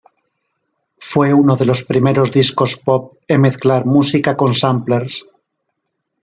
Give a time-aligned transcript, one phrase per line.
[0.97, 5.23] Fue uno de los primeros discos pop en mezclar música con samplers.